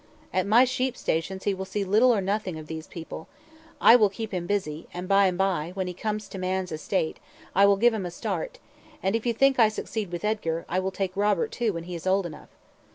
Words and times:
"At 0.33 0.47
my 0.47 0.65
sheep 0.65 0.97
stations 0.97 1.43
he 1.43 1.53
will 1.53 1.63
see 1.63 1.83
little 1.83 2.11
or 2.11 2.21
nothing 2.21 2.57
of 2.57 2.65
these 2.65 2.87
people. 2.87 3.27
I 3.79 3.95
will 3.95 4.09
keep 4.09 4.33
him 4.33 4.47
busy, 4.47 4.87
and 4.95 5.07
by 5.07 5.27
and 5.27 5.37
by, 5.37 5.73
when 5.75 5.85
he 5.85 5.93
comes 5.93 6.27
to 6.29 6.39
man's 6.39 6.71
estate, 6.71 7.17
I 7.53 7.67
will 7.67 7.77
give 7.77 7.93
him 7.93 8.07
a 8.07 8.09
start; 8.09 8.57
and 9.03 9.15
if 9.15 9.27
you 9.27 9.33
think 9.35 9.59
I 9.59 9.69
succeed 9.69 10.11
with 10.11 10.25
Edgar, 10.25 10.65
I 10.67 10.79
will 10.79 10.89
take 10.89 11.15
Robert, 11.15 11.51
too, 11.51 11.73
when 11.73 11.83
he 11.83 11.93
is 11.93 12.07
old 12.07 12.25
enough." 12.25 12.49